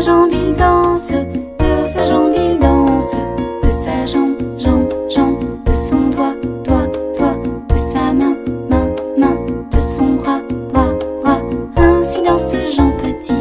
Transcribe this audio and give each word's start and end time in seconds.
sa 0.00 0.06
jambe 0.06 0.32
il 0.32 0.54
danse, 0.54 1.12
de 1.12 1.84
sa 1.84 2.08
jambe 2.08 2.32
il 2.34 2.58
danse, 2.58 3.14
de 3.62 3.68
sa 3.68 4.06
jambe, 4.06 4.34
jambe, 4.56 4.88
jambe, 5.10 5.38
de 5.66 5.74
son 5.74 6.08
doigt, 6.08 6.36
doigt, 6.64 6.86
doigt, 7.18 7.36
de 7.68 7.76
sa 7.76 8.12
main, 8.14 8.34
main, 8.70 8.88
main, 9.18 9.36
de 9.70 9.78
son 9.78 10.14
bras, 10.14 10.40
bras, 10.72 10.94
bras, 11.22 11.42
ainsi 11.76 12.22
danse 12.22 12.54
Jean 12.74 12.92
Petit. 12.96 13.34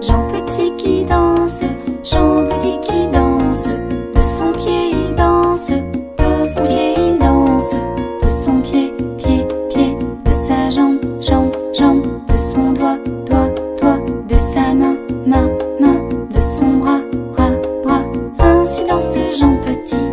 Jean 0.00 0.22
Petit 0.28 0.76
qui 0.76 1.04
danse, 1.04 1.62
Jean 2.04 2.44
Petit 2.48 2.78
qui 2.82 3.08
danse, 3.08 3.66
de 4.14 4.20
son 4.20 4.52
pied 4.52 4.90
il 4.92 5.14
danse, 5.16 5.70
de 5.70 6.44
son 6.46 6.62
pied 6.62 6.91
Si 18.72 18.82
dans 18.84 19.02
ce 19.02 19.18
genre 19.38 19.60
petit... 19.60 20.11